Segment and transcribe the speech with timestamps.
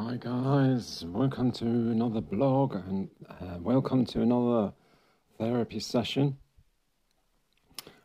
[0.00, 4.72] Hi guys, welcome to another blog and uh, welcome to another
[5.38, 6.36] therapy session.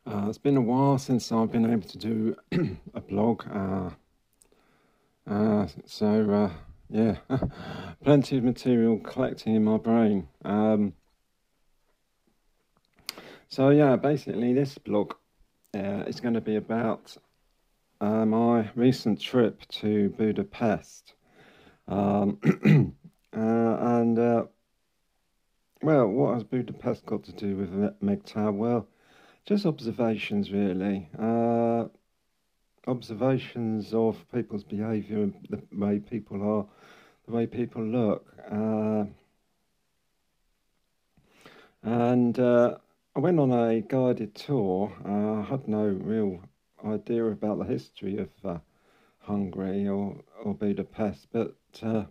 [0.04, 2.36] Uh, it's been a while since I've been able to do
[2.96, 3.92] a blog, uh,
[5.30, 6.52] uh so uh,
[6.90, 7.18] yeah,
[8.04, 10.28] plenty of material collecting in my brain.
[10.44, 10.94] Um,
[13.50, 15.14] so yeah, basically this blog
[15.76, 17.16] uh, is going to be about
[18.02, 21.14] my recent trip to Budapest.
[21.88, 22.40] Um,
[23.36, 24.44] uh, and uh,
[25.82, 28.54] well, what has Budapest got to do with MGTOW?
[28.54, 28.88] Well,
[29.46, 31.10] just observations, really.
[31.20, 31.86] Uh,
[32.88, 36.66] observations of people's behaviour and the way people are,
[37.26, 38.26] the way people look.
[38.50, 39.06] Uh,
[41.84, 42.78] and uh,
[43.16, 44.92] I went on a guided tour.
[45.06, 46.42] Uh, I had no real
[46.86, 48.30] idea about the history of
[49.24, 52.04] Hungary or, or Budapest, but uh,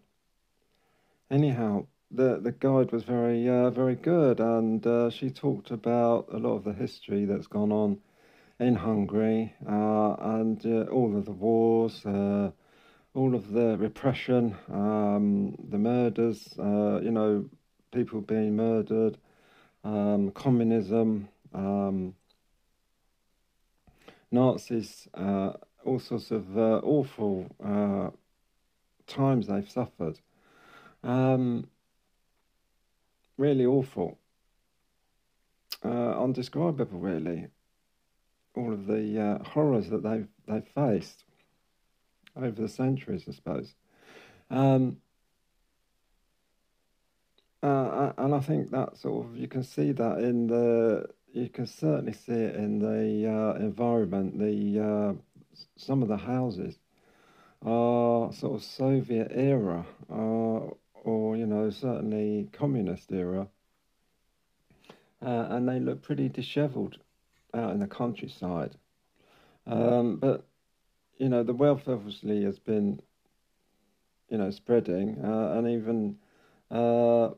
[1.30, 6.38] anyhow, the the guide was very uh, very good, and uh, she talked about a
[6.38, 7.98] lot of the history that's gone on
[8.58, 12.50] in Hungary uh, and uh, all of the wars, uh,
[13.14, 17.44] all of the repression, um, the murders, you know,
[17.92, 19.18] people being murdered,
[19.84, 21.28] um, communism.
[21.52, 22.14] Um,
[24.30, 25.08] Nazis,
[25.84, 28.10] all sorts of uh, awful uh,
[29.06, 30.18] times they've suffered.
[31.02, 31.66] Um,
[33.36, 34.18] really awful.
[35.84, 37.48] Uh, undescribable, really.
[38.54, 41.24] All of the uh, horrors that they've they've faced
[42.36, 43.74] over the centuries, I suppose.
[44.50, 44.98] Um,
[47.62, 51.66] uh, and I think that sort of you can see that in the you can
[51.66, 54.38] certainly see it in the uh, environment.
[54.38, 55.31] The uh,
[55.76, 56.78] some of the houses
[57.64, 60.70] are sort of Soviet era, uh,
[61.04, 63.48] or you know certainly communist era,
[65.24, 66.98] uh, and they look pretty dishevelled
[67.54, 68.76] out in the countryside.
[69.66, 70.46] Um, but
[71.18, 73.00] you know the wealth obviously has been
[74.28, 76.16] you know spreading, uh, and even
[76.70, 77.30] uh,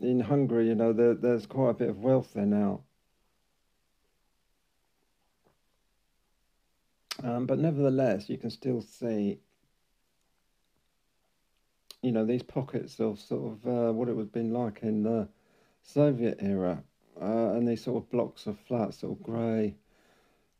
[0.00, 2.82] in Hungary, you know there, there's quite a bit of wealth there now.
[7.22, 9.38] Um, but nevertheless, you can still see,
[12.02, 15.04] you know, these pockets of sort of uh, what it would have been like in
[15.04, 15.28] the
[15.82, 16.82] Soviet era,
[17.20, 19.76] uh, and these sort of blocks of flats, sort of grey,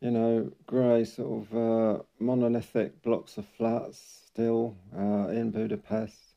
[0.00, 6.34] you know, grey sort of uh, monolithic blocks of flats still uh, in Budapest.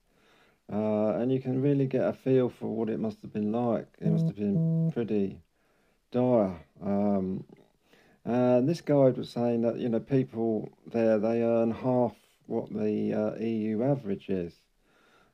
[0.72, 3.88] Uh, and you can really get a feel for what it must have been like.
[4.02, 5.40] It must have been pretty
[6.12, 6.66] dire.
[6.82, 7.44] Um,
[8.26, 12.16] and this guide was saying that you know people there they earn half
[12.48, 14.54] what the uh, EU average is,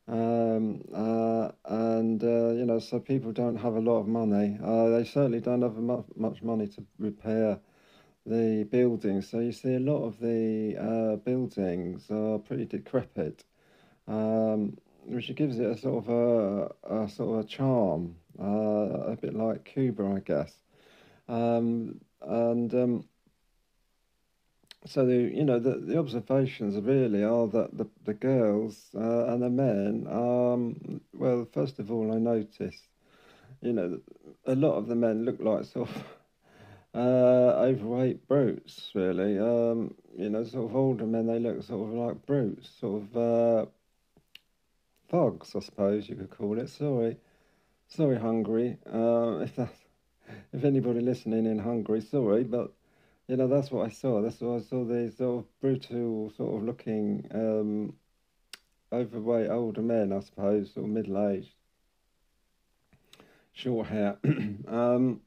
[0.07, 4.57] um, uh, and uh, you know so people don't have a lot of money.
[4.63, 5.78] Uh, they certainly don't have
[6.16, 7.59] much money to repair
[8.25, 9.29] the buildings.
[9.29, 13.44] So you see a lot of the uh, buildings are pretty decrepit,
[14.08, 19.18] um, which gives it a sort of a, a sort of a charm, uh, a
[19.19, 20.53] bit like Cuba, I guess.
[21.28, 23.05] Um, and um,
[24.85, 29.43] so the you know the, the observations really are that the the girls uh, and
[29.43, 32.87] the men um well first of all I noticed
[33.61, 33.99] you know
[34.45, 36.03] a lot of the men look like sort of
[36.95, 39.37] uh, overweight brutes really.
[39.37, 43.17] Um you know sort of older men they look sort of like brutes sort of
[43.17, 43.65] uh,
[45.09, 46.69] thugs I suppose you could call it.
[46.69, 47.17] Sorry.
[47.87, 49.80] Sorry Hungary uh, if that's
[50.53, 52.73] if anybody listening in Hungary, sorry, but
[53.27, 54.21] you know that's what I saw.
[54.21, 54.83] That's what I saw.
[54.83, 57.93] These sort of brutal, sort of looking, um,
[58.91, 61.53] overweight older men, I suppose, or middle aged,
[63.53, 64.17] short hair.
[64.67, 65.22] um,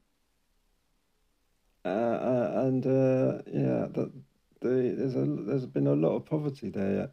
[1.83, 4.11] uh, uh, and uh, yeah, the,
[4.61, 7.09] the, there's a there's been a lot of poverty there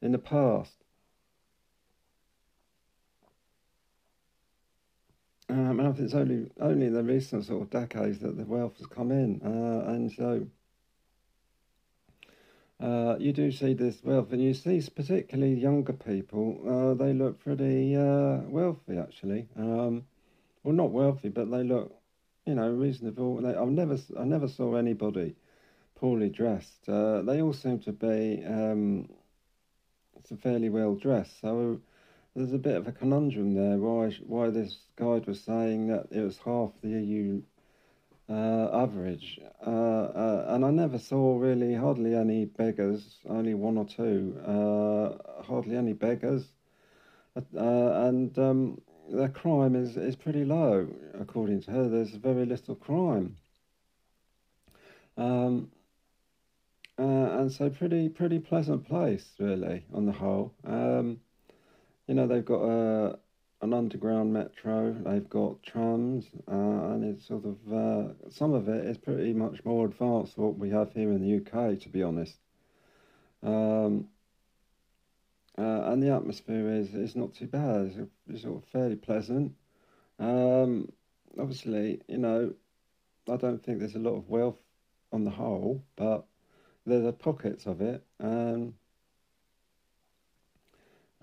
[0.00, 0.83] in the past.
[5.54, 8.88] Um, and it's only only in the recent sort of decades that the wealth has
[8.88, 10.48] come in, uh, and so
[12.80, 16.58] uh, you do see this wealth, and you see particularly younger people.
[16.66, 19.46] Uh, they look pretty uh, wealthy, actually.
[19.56, 20.06] Um,
[20.64, 21.94] well, not wealthy, but they look,
[22.46, 23.40] you know, reasonable.
[23.40, 25.36] They, I've never I never saw anybody
[25.94, 26.88] poorly dressed.
[26.88, 29.08] Uh, they all seem to be um,
[30.42, 31.40] fairly well dressed.
[31.40, 31.80] So
[32.34, 36.20] there's a bit of a conundrum there why why this guide was saying that it
[36.20, 37.42] was half the EU
[38.28, 43.84] uh, average, uh, uh, and I never saw really hardly any beggars, only one or
[43.84, 46.46] two, uh, hardly any beggars,
[47.36, 50.88] uh, and um, the crime is, is pretty low,
[51.20, 51.88] according to her.
[51.88, 53.36] There's very little crime.
[55.16, 55.70] Um,
[56.98, 60.54] uh, and so pretty pretty pleasant place really on the whole.
[60.64, 61.20] Um,
[62.06, 63.18] you know they've got a
[63.62, 64.92] an underground metro.
[64.92, 69.64] They've got trams, uh, and it's sort of uh, some of it is pretty much
[69.64, 72.36] more advanced than what we have here in the UK, to be honest.
[73.42, 74.08] Um,
[75.56, 77.86] uh, and the atmosphere is is not too bad.
[77.86, 79.52] It's, it's sort of fairly pleasant.
[80.18, 80.90] Um,
[81.38, 82.52] obviously, you know,
[83.30, 84.58] I don't think there's a lot of wealth
[85.12, 86.26] on the whole, but
[86.84, 88.04] there's a pockets of it.
[88.20, 88.83] Um, uh,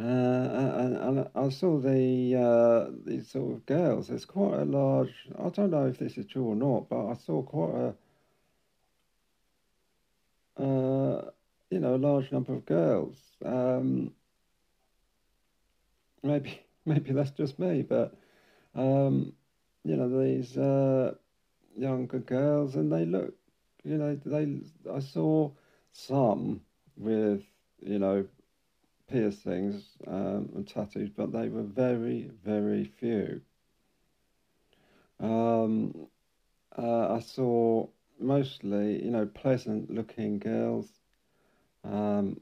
[0.06, 4.08] and, and I saw the uh, these sort of girls.
[4.08, 5.14] There's quite a large.
[5.38, 7.94] I don't know if this is true or not, but I saw quite
[10.58, 11.32] a, uh,
[11.70, 13.18] you know, a large number of girls.
[13.46, 14.14] Um,
[16.24, 18.16] maybe maybe that's just me, but
[18.76, 19.34] um,
[19.84, 21.16] you know these uh,
[21.78, 23.34] younger girls, and they look,
[23.84, 24.62] you know, they
[24.92, 25.52] I saw
[25.92, 26.62] some
[26.98, 27.44] with
[27.80, 28.26] you know
[29.12, 33.42] piercings um, and tattoos, but they were very very few.
[35.20, 36.08] Um,
[36.78, 37.88] uh, I saw
[38.20, 40.88] mostly you know pleasant looking girls.
[41.84, 42.42] Um,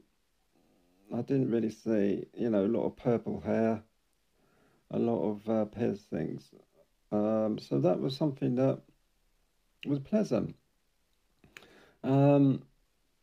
[1.12, 3.82] I didn't really see, you know, a lot of purple hair,
[4.90, 6.54] a lot of uh, piercings.
[7.10, 8.80] Um, so that was something that
[9.86, 10.54] was pleasant.
[12.04, 12.62] Um,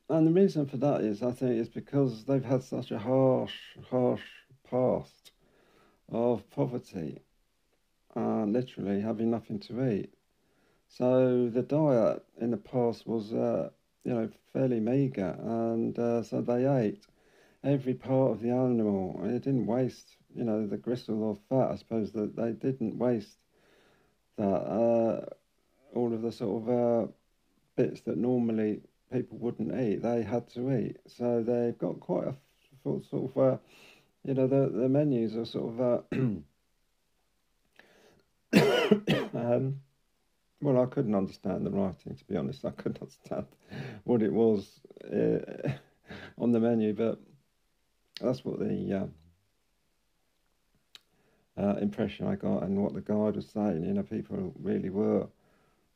[0.09, 3.56] and the reason for that is, I think, is because they've had such a harsh,
[3.89, 4.24] harsh
[4.69, 5.31] past
[6.09, 7.21] of poverty,
[8.15, 10.13] uh, literally having nothing to eat.
[10.88, 13.69] So the diet in the past was, uh,
[14.04, 17.06] you know, fairly meagre, and uh, so they ate
[17.63, 19.19] every part of the animal.
[19.25, 21.71] It didn't waste, you know, the gristle or fat.
[21.71, 23.38] I suppose that they didn't waste
[24.38, 24.45] that.
[24.45, 25.25] Uh,
[25.95, 27.12] all of the sort of uh,
[27.75, 28.81] bits that normally
[29.12, 30.98] people wouldn't eat, they had to eat.
[31.07, 32.36] So they've got quite a
[32.83, 33.57] sort of, uh,
[34.24, 35.81] you know, the the menus are sort of.
[35.81, 36.01] Uh,
[39.38, 39.81] um,
[40.62, 42.65] well, I couldn't understand the writing, to be honest.
[42.65, 43.45] I couldn't understand
[44.06, 45.71] what it was uh,
[46.38, 47.19] on the menu, but
[48.19, 49.10] that's what the
[51.57, 53.83] uh, uh, impression I got, and what the guide was saying.
[53.83, 55.27] You know, people really were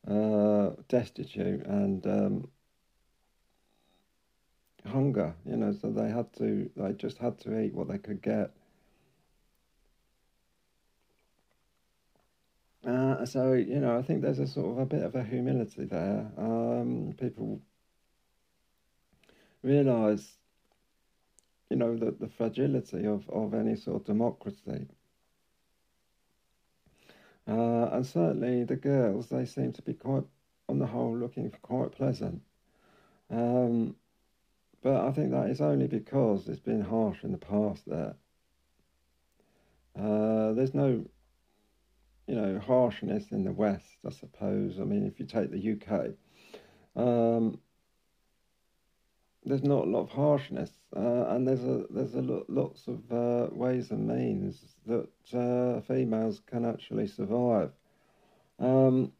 [0.08, 2.48] uh, destitute and um,
[4.86, 5.36] hunger.
[5.46, 8.52] You know, so they had to, they just had to eat what they could get.
[12.86, 15.86] Uh, so you know, I think there's a sort of a bit of a humility
[15.86, 16.32] there.
[16.38, 17.62] Um, people
[19.62, 20.38] realise
[21.72, 24.88] you know, that the fragility of, of any sort of democracy.
[27.48, 30.26] Uh, and certainly the girls, they seem to be quite,
[30.68, 32.42] on the whole, looking quite pleasant.
[33.30, 33.96] Um,
[34.84, 38.16] but I think that is only because it's been harsh in the past there.
[39.98, 41.06] Uh, there's no,
[42.28, 44.80] you know, harshness in the West, I suppose.
[44.80, 46.12] I mean, if you take the UK,
[46.96, 47.60] um,
[49.44, 53.12] there's not a lot of harshness, uh, and there's a there's a lo- lots of
[53.12, 57.72] uh, ways and means that uh, females can actually survive.
[58.60, 59.12] Um,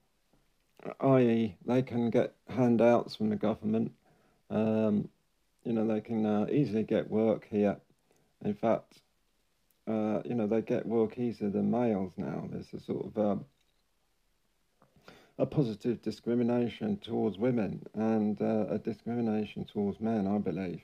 [1.02, 3.92] i.e., they can get handouts from the government.
[4.50, 5.10] Um,
[5.64, 7.78] you know, they can uh, easily get work here.
[8.44, 9.02] In fact,
[9.88, 12.48] uh, you know, they get work easier than males now.
[12.52, 13.46] There's a sort of um,
[15.38, 20.82] a positive discrimination towards women and uh, a discrimination towards men, I believe,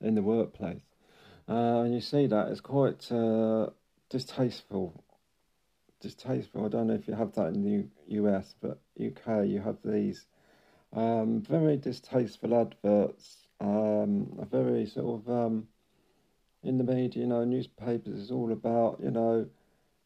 [0.00, 0.82] in the workplace.
[1.48, 3.68] Uh, and you see that it's quite uh,
[4.08, 5.04] distasteful.
[6.00, 6.64] Distasteful.
[6.64, 9.76] I don't know if you have that in the U- US, but UK, you have
[9.84, 10.26] these
[10.92, 15.68] um, very distasteful adverts, um, a very sort of um,
[16.62, 19.46] in the media, you know, newspapers is all about, you know,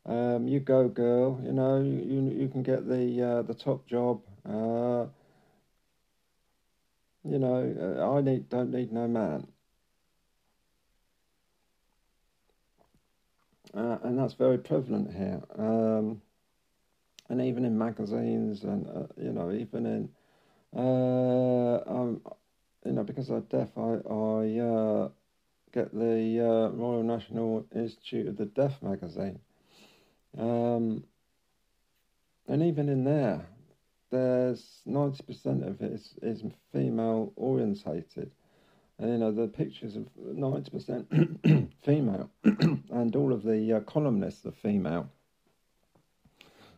[0.07, 1.41] um, you go, girl.
[1.45, 4.23] You know, you you can get the uh, the top job.
[4.49, 5.07] Uh,
[7.25, 9.49] you know, uh, I need don't need no man.
[13.75, 15.43] Uh, and that's very prevalent here.
[15.59, 16.23] Um,
[17.29, 20.09] and even in magazines, and uh, you know, even in,
[20.77, 22.23] uh, um,
[22.87, 25.09] you know, because I'm deaf, I I uh,
[25.73, 29.39] get the uh, Royal National Institute of the Deaf magazine,
[30.39, 31.05] um,
[32.49, 33.47] and even in there,
[34.11, 38.31] there's 90% of it is, is female orientated.
[38.99, 44.53] And, you know, the pictures of 90% female, and all of the uh, columnists are
[44.53, 45.11] female.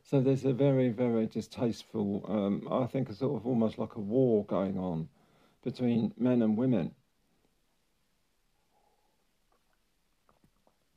[0.02, 4.00] So there's a very, very distasteful, um, I think, a sort of almost like a
[4.00, 5.08] war going on
[5.62, 6.94] between men and women.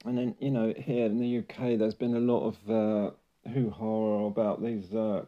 [0.05, 3.11] And then, you know, here in the UK, there's been a lot of uh,
[3.49, 5.25] hoo ha about these uh,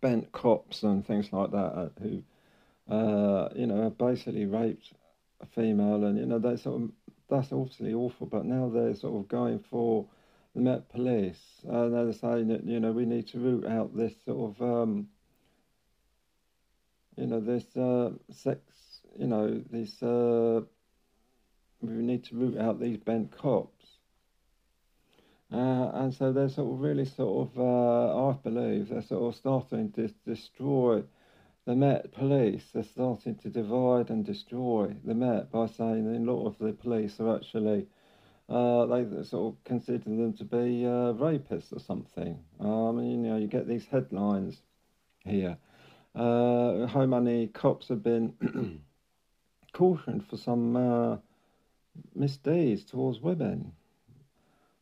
[0.00, 2.22] bent cops and things like that uh, who,
[2.92, 4.92] uh, you know, basically raped
[5.40, 6.90] a female, and you know, they sort of
[7.28, 8.26] that's obviously awful.
[8.26, 10.06] But now they're sort of going for
[10.54, 14.12] the Met Police, and they're saying that you know we need to root out this
[14.24, 15.08] sort of, um,
[17.16, 18.60] you know, this uh, sex,
[19.18, 20.62] you know, this uh,
[21.80, 23.86] we need to root out these bent cops.
[25.52, 29.36] Uh, and so they're sort of really sort of, uh, I believe, they're sort of
[29.38, 31.02] starting to destroy
[31.66, 32.64] the Met police.
[32.72, 37.20] They're starting to divide and destroy the Met by saying a lot of the police
[37.20, 37.86] are actually,
[38.48, 42.38] uh, they sort of consider them to be uh, rapists or something.
[42.58, 44.62] I mean, you know, you get these headlines
[45.24, 45.58] here.
[46.14, 48.34] Uh, how many cops have been
[49.72, 51.16] cautioned for some uh,
[52.14, 53.72] misdeeds towards women.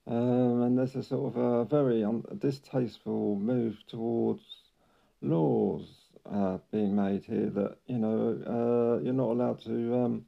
[0.06, 4.42] Um, and there's a sort of a very un- distasteful move towards
[5.22, 5.88] laws
[6.30, 10.25] uh, being made here that you know uh, you're not allowed to um,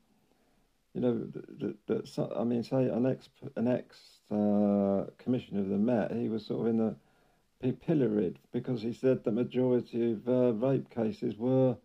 [0.94, 3.98] you know that, that, that I mean say an ex an ex
[4.30, 6.94] uh, commissioner of the Met he was sort of in the
[7.62, 11.76] he pilloried because he said the majority of uh, rape cases were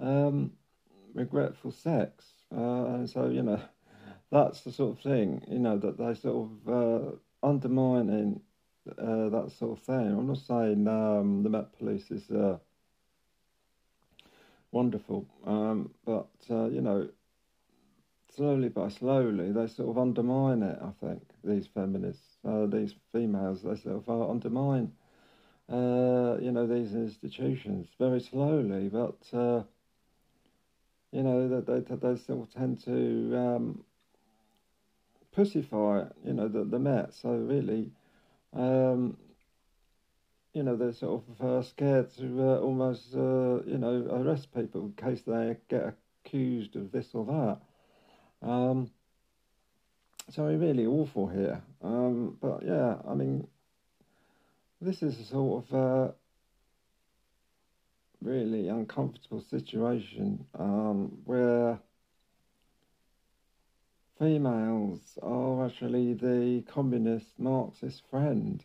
[0.00, 0.52] um,
[1.14, 3.60] regretful sex uh, and so you know
[4.30, 7.10] that's the sort of thing, you know, that they sort of uh,
[7.42, 8.40] undermining
[8.90, 10.06] uh, that sort of thing.
[10.06, 12.58] I'm not saying um, the Met Police is uh,
[14.70, 17.08] wonderful, um, but uh, you know,
[18.34, 20.78] slowly by slowly, they sort of undermine it.
[20.82, 24.08] I think these feminists, uh, these females, they sort of
[25.70, 29.18] uh, you know, these institutions very slowly, but.
[31.10, 33.82] you know that they, they still tend to um,
[35.38, 37.14] pussify, you know, the, the Met.
[37.14, 37.90] So really,
[38.54, 39.16] um,
[40.52, 44.82] you know, they're sort of uh, scared to uh, almost, uh, you know, arrest people
[44.82, 45.94] in case they get
[46.24, 48.48] accused of this or that.
[48.48, 48.90] Um,
[50.30, 51.62] so really awful here.
[51.82, 53.46] Um, but yeah, I mean,
[54.80, 56.12] this is a sort of uh,
[58.22, 61.78] really uncomfortable situation um, where
[64.18, 68.64] females are actually the communist Marxist friend.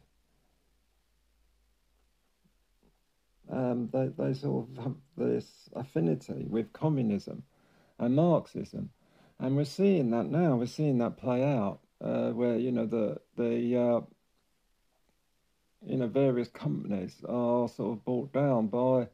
[3.51, 7.43] Um, they, they sort of have this affinity with communism
[7.99, 8.89] and Marxism.
[9.39, 13.19] And we're seeing that now, we're seeing that play out, uh, where, you know, the,
[13.35, 14.01] the uh,
[15.85, 19.07] you know, various companies are sort of brought down by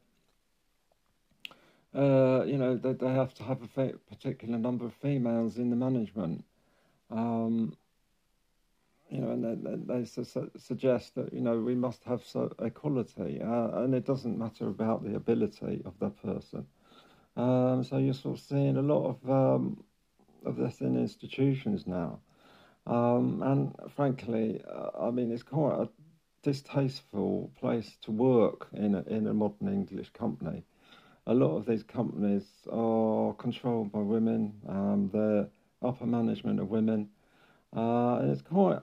[1.95, 5.75] uh, you know, they, they have to have a particular number of females in the
[5.75, 6.43] management.
[7.09, 7.75] Um,
[9.09, 13.41] you know, and they, they, su- suggest that, you know, we must have so equality,
[13.41, 16.67] uh, and it doesn't matter about the ability of the person.
[17.35, 19.83] Um, so you're sort of seeing a lot of, um,
[20.45, 22.19] of this in institutions now.
[22.85, 25.89] Um, and frankly, uh, I mean, it's quite a
[26.41, 30.63] distasteful place to work in a, in a modern English company
[31.29, 34.53] a lot of these companies are controlled by women.
[34.67, 35.47] Um, the
[35.87, 37.09] upper management of women,
[37.75, 38.79] uh, and it's quite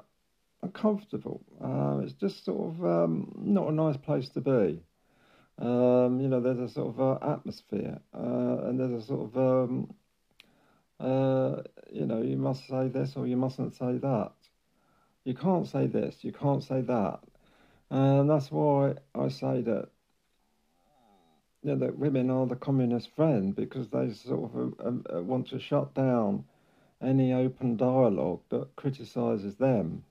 [0.62, 1.42] uncomfortable.
[1.62, 4.80] Uh, it's just sort of um, not a nice place to be.
[5.58, 9.36] Um, you know, there's a sort of uh, atmosphere, uh, and there's a sort of
[9.36, 9.94] um,
[11.00, 14.32] uh, you know, you must say this or you mustn't say that.
[15.25, 17.20] You can't say this, you can't say that.
[17.90, 19.88] And that's why I say that
[21.62, 25.49] you know, that women are the communist friend because they sort of uh, uh, want
[25.49, 26.45] to shut down
[27.02, 30.05] any open dialogue that criticises them.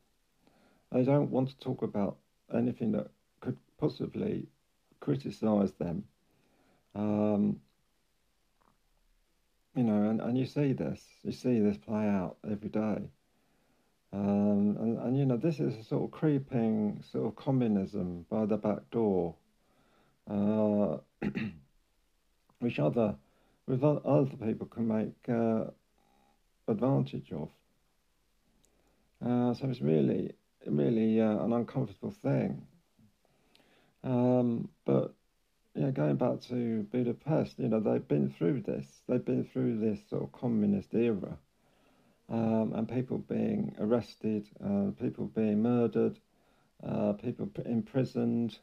[0.91, 2.17] They don't want to talk about
[2.53, 3.08] anything that
[3.41, 4.48] could possibly
[5.00, 6.03] criticise them.
[6.94, 7.60] Um,
[9.75, 13.10] you know, and, and you see this, you see this play out every day.
[15.35, 19.35] Know, this is a sort of creeping sort of communism by the back door.
[20.29, 20.97] Uh,
[22.59, 23.15] which other
[23.67, 25.65] with other people can make uh,
[26.69, 27.49] advantage of.
[29.23, 30.31] Uh, so it's really,
[30.65, 32.65] really uh, an uncomfortable thing.
[34.03, 35.15] Um, but
[35.75, 38.85] know, going back to Budapest, you know, they've been through this.
[39.07, 41.37] They've been through this sort of communist era,
[42.29, 46.20] um, and people being arrested, uh, people being murdered,
[46.84, 48.58] uh, people imprisoned.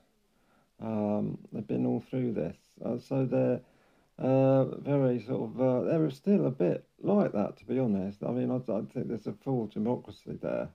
[0.80, 3.60] Um, they've been all through this, uh, so they're
[4.18, 5.60] uh, very sort of.
[5.60, 8.22] Uh, they're still a bit like that, to be honest.
[8.22, 8.58] I mean, I,
[8.92, 10.68] think there's a full democracy there.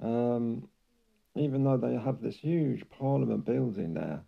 [0.00, 0.68] Um,
[1.34, 4.20] even though they have this huge parliament building there,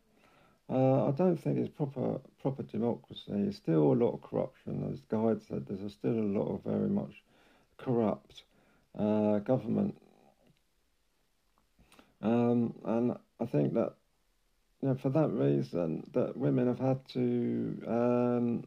[0.71, 3.25] uh, I don't think it's proper proper democracy.
[3.29, 4.91] There's still a lot of corruption.
[4.93, 7.23] As Guide said, there's still a lot of very much
[7.77, 8.45] corrupt
[8.99, 9.97] uh, government.
[12.23, 13.95] Um, and I think that
[14.81, 18.65] you know, for that reason, that women have had to um,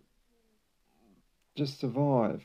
[1.56, 2.44] just survive.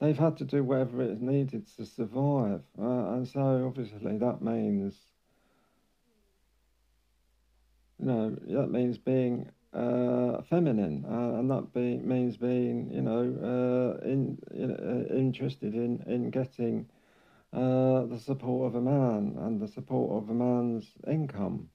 [0.00, 4.94] They've had to do whatever is needed to survive, uh, and so obviously that means
[7.98, 13.98] you know, that means being uh, feminine, uh, and that be, means being, you know,
[14.00, 16.86] uh, in, uh, interested in in getting
[17.52, 21.68] uh, the support of a man and the support of a man's income.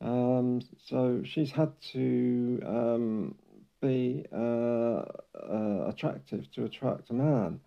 [0.00, 3.34] Um, so she's had to um,
[3.80, 5.02] be uh,
[5.88, 7.60] attractive to attract a man.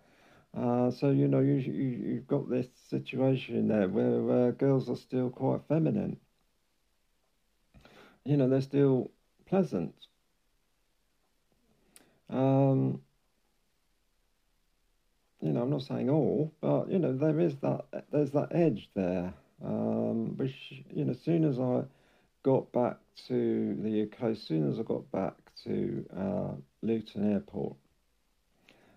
[0.92, 5.60] so you know you, you you've got this situation there where girls are still quite
[5.68, 6.16] feminine
[8.24, 9.10] you know, they're still
[9.52, 9.94] pleasant.
[12.30, 13.02] Um,
[15.42, 18.88] you know, I'm not saying all, but you know, there is that there's that edge
[18.94, 20.54] there, um, which
[20.88, 21.82] you know, as soon as I
[22.42, 22.96] got back
[23.28, 27.76] to the UK, as soon as I got back to uh, Luton Airport,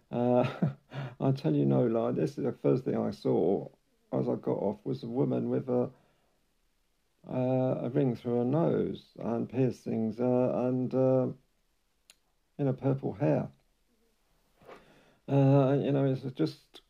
[0.09, 0.45] uh,
[1.19, 3.67] I tell you no lie, this is the first thing I saw
[4.13, 5.89] as I got off was a woman with a
[7.31, 11.27] uh, a ring through her nose and piercings uh, and uh,
[12.57, 13.47] you know purple hair.
[15.27, 16.81] Uh, you know, it's just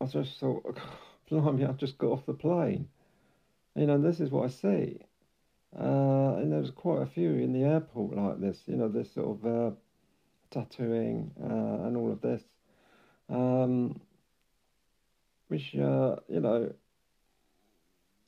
[0.00, 0.78] I just thought,
[1.30, 2.88] blimey, I just got off the plane.
[3.76, 4.98] You know, this is what I see.
[5.78, 8.62] Uh, and there's quite a few in the airport like this.
[8.66, 9.70] You know, this sort of uh,
[10.50, 12.42] tattooing and all of this.
[13.30, 14.00] Um,
[15.48, 15.80] which, you
[16.28, 16.74] know,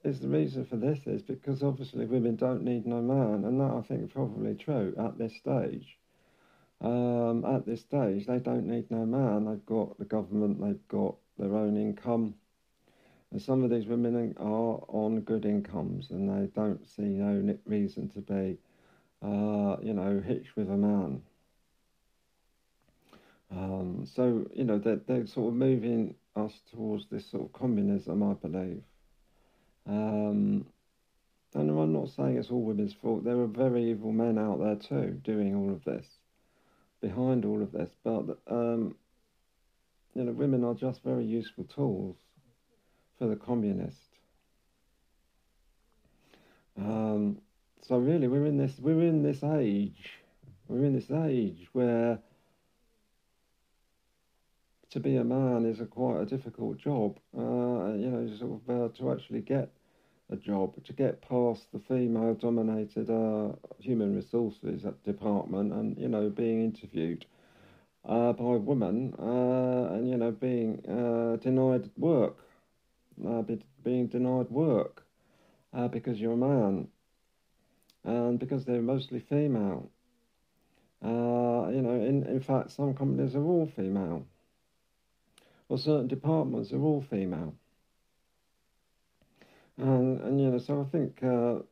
[0.04, 3.70] is the reason for this is because obviously women don't need no man, and that
[3.70, 5.98] I think is probably true at this stage.
[6.80, 9.46] Um, at this stage, they don't need no man.
[9.46, 12.34] They've got the government, they've got their own income,
[13.30, 18.08] and some of these women are on good incomes, and they don't see no reason
[18.10, 18.58] to be,
[19.22, 21.22] uh, you know, hitched with a man.
[23.50, 28.22] Um, so you know they're, they're sort of moving us towards this sort of communism,
[28.22, 28.82] I believe.
[29.86, 30.66] Um,
[31.54, 33.24] and I'm not saying it's all women's fault.
[33.24, 36.06] There are very evil men out there too doing all of this,
[37.00, 37.90] behind all of this.
[38.02, 38.96] But um,
[40.14, 42.16] you know, women are just very useful tools
[43.18, 43.98] for the communist.
[46.76, 47.38] Um,
[47.82, 50.10] so really, we're in this we're in this age.
[50.66, 52.18] We're in this age where
[54.94, 57.18] to be a man is a quite a difficult job.
[57.36, 59.68] Uh, you know, sort of uh, to actually get
[60.30, 66.62] a job, to get past the female-dominated uh, human resources department, and you know, being
[66.62, 67.26] interviewed
[68.08, 72.36] uh, by women, uh, and you know, being uh, denied work,
[73.48, 75.04] be, being denied work
[75.90, 76.86] because you're a man,
[78.04, 79.90] and because they're mostly female.
[81.02, 84.24] you know, in, in fact, some companies are all female
[85.74, 87.52] or certain departments are all female.
[89.76, 91.64] And, and you know, so I think uh,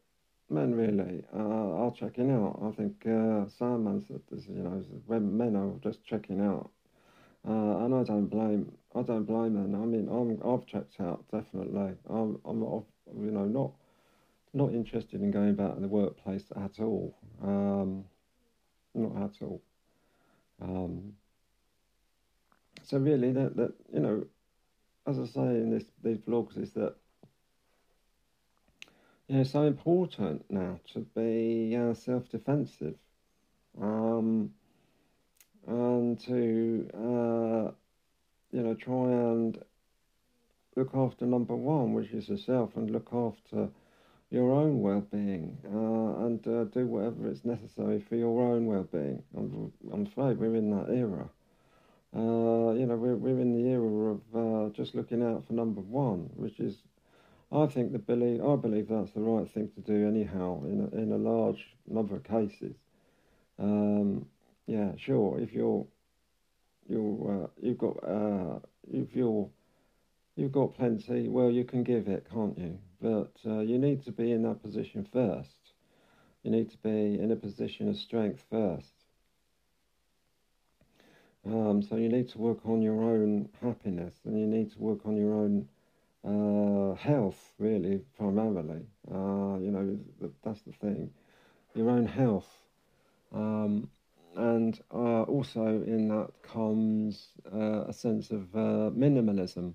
[0.50, 2.58] men really uh, are checking out.
[2.64, 6.70] I think uh, Sandman said this, you know, when men are just checking out.
[7.48, 9.80] Uh, and I don't blame, I don't blame them.
[9.80, 11.92] I mean, I'm, I've checked out definitely.
[12.10, 12.82] I'm, I'm not,
[13.16, 13.70] you know, not,
[14.52, 17.14] not interested in going back to the workplace at all.
[17.40, 18.04] Um,
[18.96, 19.62] not at all.
[20.60, 21.12] Um,
[22.84, 24.24] so really, that that you know,
[25.06, 26.94] as I say in this these vlogs, is that
[29.28, 32.94] you know, it's so important now to be uh, self-defensive,
[33.80, 34.50] um,
[35.66, 37.70] and to uh,
[38.52, 39.58] you know try and
[40.76, 43.68] look after number one, which is yourself, and look after
[44.30, 49.22] your own well-being uh, and uh, do whatever is necessary for your own well-being.
[49.36, 51.28] I'm, I'm afraid we're in that era.
[52.14, 55.80] Uh, you know, we're, we're in the era of uh, just looking out for number
[55.80, 56.82] one, which is
[57.50, 60.96] I think the believe I believe that's the right thing to do anyhow in a,
[60.96, 62.76] in a large number of cases.
[63.58, 64.26] Um,
[64.66, 65.38] yeah, sure.
[65.38, 65.86] If you're
[66.88, 68.58] you uh, you've got uh,
[68.90, 69.48] if you're
[70.36, 72.78] you've got plenty, well, you can give it, can't you?
[73.00, 75.72] But uh, you need to be in that position first.
[76.42, 79.01] You need to be in a position of strength first.
[81.44, 85.04] Um, so you need to work on your own happiness, and you need to work
[85.04, 85.68] on your own
[86.24, 88.86] uh, health, really, primarily.
[89.10, 89.98] Uh, you know,
[90.44, 91.10] that's the thing.
[91.74, 92.48] Your own health.
[93.32, 93.88] Um,
[94.36, 99.74] and uh, also in that comes uh, a sense of uh, minimalism,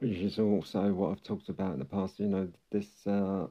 [0.00, 2.18] which is also what I've talked about in the past.
[2.18, 3.46] You know, this uh,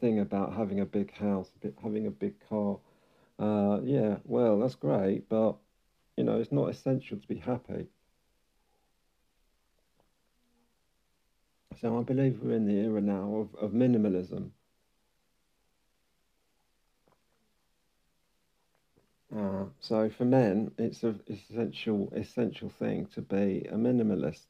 [0.00, 1.50] thing about having a big house,
[1.82, 2.78] having a big car.
[3.38, 5.56] Uh, yeah, well, that's great, but
[6.16, 7.88] you know, it's not essential to be happy.
[11.80, 14.50] So I believe we're in the era now of, of minimalism.
[19.34, 24.48] Uh, so for men, it's an essential essential thing to be a minimalist,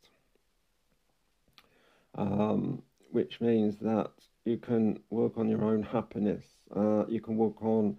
[2.14, 4.10] um, which means that
[4.44, 6.44] you can work on your own happiness.
[6.74, 7.98] Uh, you can work on,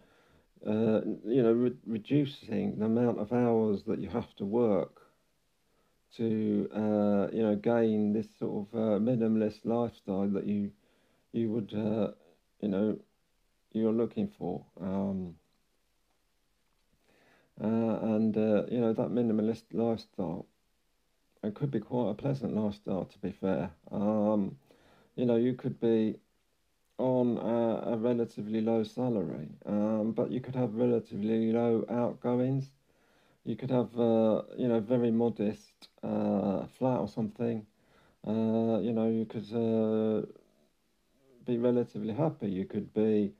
[0.66, 5.02] uh, you know, re- reducing the amount of hours that you have to work
[6.18, 10.72] to, uh, you know, gain this sort of uh, minimalist lifestyle that you
[11.32, 12.12] you would, uh,
[12.62, 12.98] you know,
[13.72, 14.66] you're looking for.
[14.82, 15.36] Um,
[17.62, 20.48] uh, and, uh, you know, that minimalist lifestyle,
[21.44, 23.72] it could be quite a pleasant lifestyle, to be fair.
[23.92, 24.58] Um,
[25.16, 26.16] you know, you could be
[27.00, 32.72] on a, a relatively low salary, um, but you could have relatively low outgoings.
[33.46, 37.66] You could have, uh, you know, very modest uh, flat or something.
[38.28, 40.28] Uh, you know, you could uh,
[41.46, 42.50] be relatively happy.
[42.50, 43.34] You could be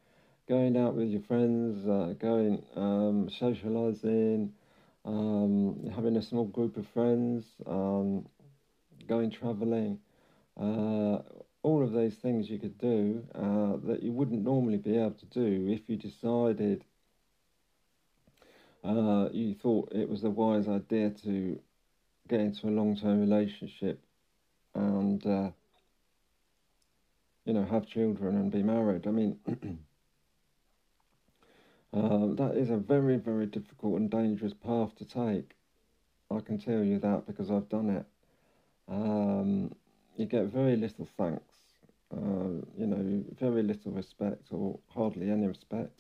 [0.48, 4.54] going out with your friends, uh, going um, socializing,
[5.06, 8.28] um, having a small group of friends, um,
[9.08, 10.00] going traveling,
[10.60, 11.20] uh,
[11.62, 15.26] all of those things you could do uh, that you wouldn't normally be able to
[15.26, 16.84] do if you decided
[18.84, 21.60] uh, you thought it was a wise idea to
[22.28, 24.00] get into a long-term relationship
[24.76, 25.50] and uh,
[27.46, 29.08] you know have children and be married.
[29.08, 29.40] I mean.
[31.92, 35.56] Um, that is a very, very difficult and dangerous path to take.
[36.30, 38.06] I can tell you that because I've done it.
[38.88, 39.74] Um,
[40.16, 41.49] you get very little thanks,
[42.12, 45.92] uh, you know, very little respect or hardly any respect.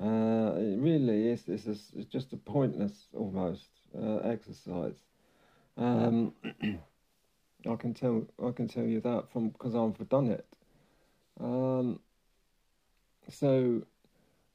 [0.00, 4.96] Uh, it really is it's, it's just a pointless almost uh, exercise.
[5.76, 6.34] Um,
[7.70, 10.46] I can tell I can tell you that from because I've done it.
[11.40, 12.00] Um,
[13.28, 13.82] so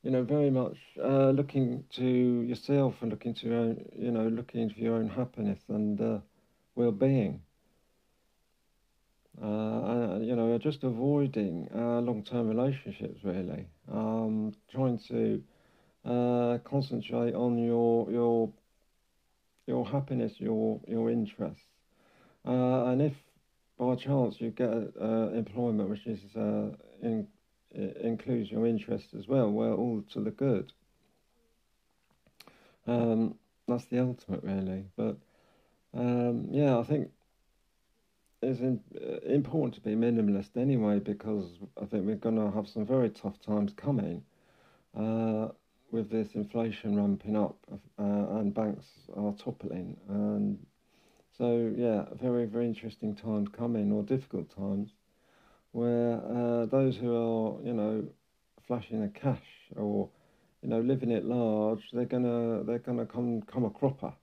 [0.04, 4.28] you know, very much uh, looking to yourself and looking to your own, you know,
[4.28, 6.20] looking for your own happiness and uh,
[6.76, 7.42] well-being.
[9.42, 13.68] Uh, you know, just avoiding uh, long-term relationships, really.
[13.90, 15.42] Um, trying to
[16.06, 18.52] uh, concentrate on your your
[19.68, 21.64] your happiness, your your interests,
[22.46, 23.14] uh, and if
[23.78, 26.20] by chance you get employment which is
[27.02, 27.28] in
[27.72, 30.74] includes your interests as well, well, all to the good.
[32.88, 33.36] Um,
[33.68, 34.86] that's the ultimate, really.
[34.98, 35.18] But
[35.94, 37.10] um, yeah, I think
[38.42, 41.46] it's in, uh, important to be minimalist anyway because
[41.82, 44.24] I think we're going to have some very tough times coming
[44.98, 45.50] uh,
[45.92, 48.04] with this inflation ramping up uh,
[48.38, 49.98] and banks are toppling.
[50.08, 50.58] And
[51.38, 54.92] so, yeah, very, very interesting times coming or difficult times
[55.72, 58.04] where uh, those who are, you know,
[58.68, 59.42] flashing the cash
[59.76, 60.10] or,
[60.62, 64.14] you know, living it large, they're gonna they're gonna come come a cropper,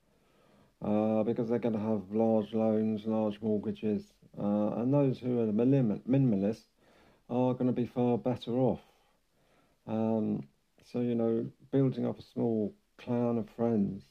[0.87, 6.65] uh, because they're gonna have large loans, large mortgages, uh, and those who are minimalist
[7.29, 8.81] are going to be far better off.
[9.87, 10.47] Um,
[10.85, 14.05] so you know, building up a small clan of friends,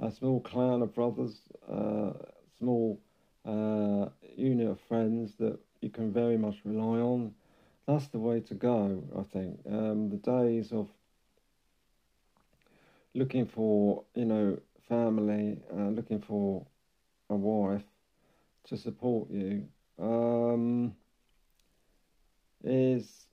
[0.00, 2.12] a small clan of brothers, uh,
[2.58, 3.00] small
[3.46, 7.34] uh, unit of friends that you can very much rely on.
[7.86, 9.60] That's the way to go, I think.
[9.70, 10.88] Um, the days of
[13.14, 14.58] looking for, you know,
[14.88, 16.66] family, uh, looking for
[17.30, 17.84] a wife
[18.64, 19.68] to support you
[19.98, 20.94] um,
[22.62, 23.26] is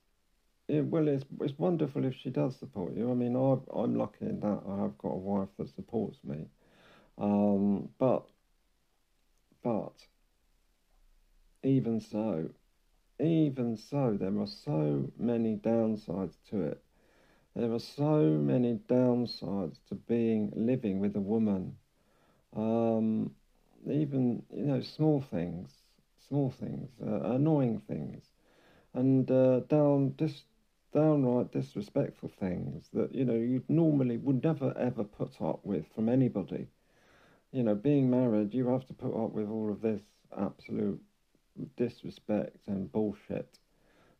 [0.68, 3.10] it, well, it's it's wonderful if she does support you.
[3.10, 6.46] I mean, I I'm lucky in that I have got a wife that supports me,
[7.18, 8.26] um, but
[9.62, 10.06] but
[11.62, 12.50] even so,
[13.20, 16.82] even so, there are so many downsides to it.
[17.54, 21.76] There are so many downsides to being living with a woman.
[22.54, 23.34] Um,
[23.86, 25.82] even you know small things,
[26.18, 28.32] small things, uh, annoying things,
[28.94, 30.44] and uh, down dis-
[30.92, 36.08] downright disrespectful things that you know you normally would never ever put up with from
[36.08, 36.68] anybody.
[37.52, 40.02] You know, being married, you have to put up with all of this
[40.36, 41.02] absolute
[41.76, 43.58] disrespect and bullshit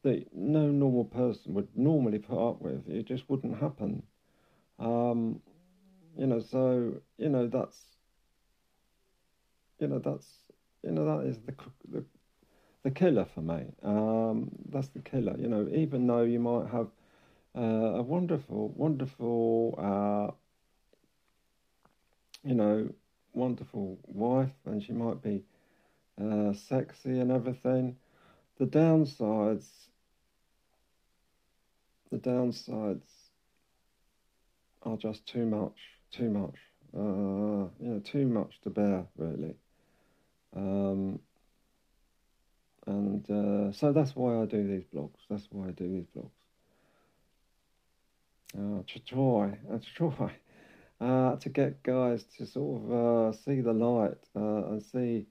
[0.03, 2.89] that no normal person would normally put up with.
[2.89, 4.03] It just wouldn't happen.
[4.79, 5.41] Um,
[6.17, 7.97] you know, so you know that's
[9.79, 10.27] you know that's
[10.83, 11.55] you know that is the
[11.89, 12.05] the,
[12.83, 13.65] the killer for me.
[13.83, 15.37] Um, that's the killer.
[15.39, 16.89] You know, even though you might have
[17.57, 20.33] uh, a wonderful, wonderful, uh,
[22.45, 22.89] you know,
[23.33, 25.45] wonderful wife, and she might be
[26.21, 27.97] uh, sexy and everything.
[28.59, 29.89] The downsides,
[32.13, 33.09] the downsides
[34.83, 35.79] are just too much,
[36.13, 36.57] too much,
[36.95, 39.55] uh, you know, too much to bear, really.
[40.55, 41.19] Um,
[42.87, 45.21] and uh, so that's why I do these blogs.
[45.31, 46.31] That's why I do these blogs.
[48.55, 50.33] Uh, to try, uh, to try
[51.01, 55.27] uh, to get guys to sort of uh, see the light uh, and see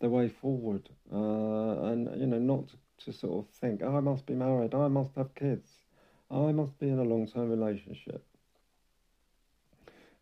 [0.00, 4.26] the way forward, and you know, not to, to sort of think, oh, I must
[4.26, 5.70] be married, I must have kids,
[6.32, 8.24] I must be in a long-term relationship.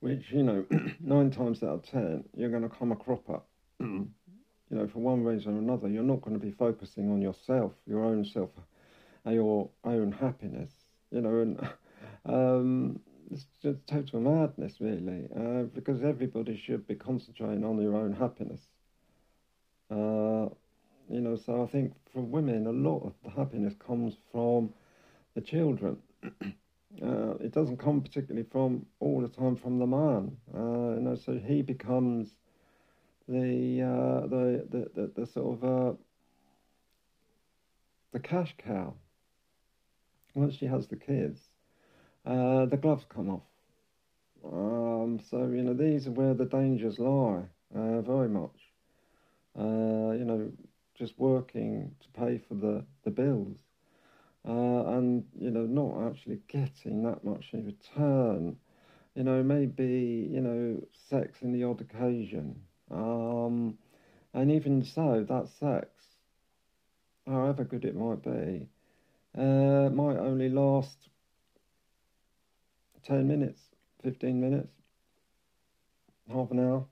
[0.01, 0.65] Which you know,
[1.01, 3.41] nine times out of ten, you're going to come a cropper.
[3.81, 4.09] you
[4.71, 8.05] know, for one reason or another, you're not going to be focusing on yourself, your
[8.05, 8.51] own self,
[9.27, 10.73] your own happiness,
[11.11, 11.61] you know, and
[12.25, 18.13] um, it's just total madness, really, uh, because everybody should be concentrating on their own
[18.13, 18.61] happiness.
[19.91, 20.49] Uh,
[21.09, 24.73] you know, so I think for women, a lot of the happiness comes from
[25.35, 25.97] the children.
[27.03, 30.37] uh, it doesn't come particularly from all the time from the man.
[30.55, 32.29] Uh, you know, so he becomes
[33.29, 35.97] the uh, the, the, the the sort of uh,
[38.13, 38.95] the cash cow.
[40.35, 41.41] Once she has the kids,
[42.25, 43.43] uh, the gloves come off.
[44.45, 48.57] Um, so you know these are where the dangers lie, uh, very much.
[49.57, 50.53] You know,
[50.99, 53.59] just working to pay for the the bills,
[54.47, 58.57] uh, and you know not actually getting that much in return.
[59.15, 63.79] You know, maybe you know sex in the odd occasion um,
[64.35, 65.89] and even so, that sex,
[67.27, 68.69] however good it might be,
[69.37, 71.09] uh, might only last
[73.05, 73.61] 10 minutes,
[74.03, 74.73] 15 minutes,
[76.33, 76.85] half an hour.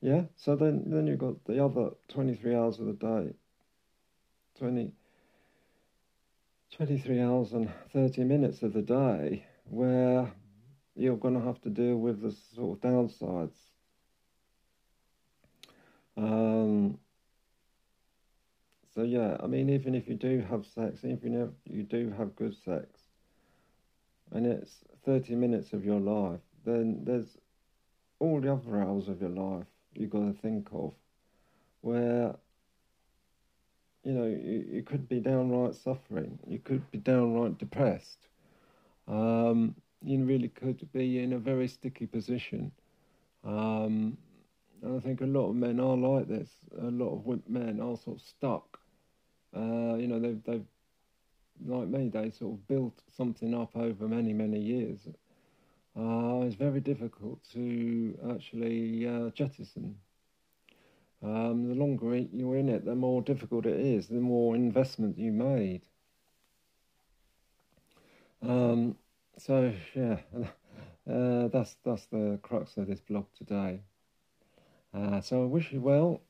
[0.00, 3.34] Yeah, so then, then you've got the other 23 hours of the day,
[4.58, 4.92] 20,
[6.72, 10.32] 23 hours and 30 minutes of the day where
[10.94, 13.56] you're going to have to deal with the sort of downsides.
[16.16, 16.98] Um,
[18.94, 22.34] so yeah, I mean, even if you do have sex, even if you do have
[22.34, 22.88] good sex,
[24.32, 27.38] and it's 30 minutes of your life, then there's
[28.18, 30.92] all the other hours of your life you've got to think of
[31.80, 32.34] where,
[34.08, 38.28] you know, you, you could be downright suffering, you could be downright depressed.
[39.06, 42.72] Um, you really could be in a very sticky position.
[43.44, 44.16] Um,
[44.82, 46.48] and I think a lot of men are like this.
[46.80, 48.80] A lot of men are sort of stuck.
[49.54, 50.66] Uh, you know, they've, they've,
[51.66, 55.00] like me, they sort of built something up over many, many years.
[55.94, 59.96] Uh, it's very difficult to actually uh, jettison.
[61.22, 65.32] Um, the longer you're in it, the more difficult it is, the more investment you
[65.32, 65.82] made.
[68.40, 68.96] Um,
[69.36, 70.18] so yeah,
[71.10, 73.80] uh, that's that's the crux of this blog today.
[74.94, 76.22] Uh, so I wish you well.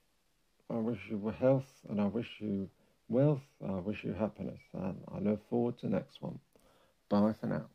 [0.70, 2.68] I wish you health, and I wish you
[3.09, 3.44] wealth.
[3.66, 6.38] I wish you happiness, and I look forward to the next one.
[7.09, 7.66] Bye for now.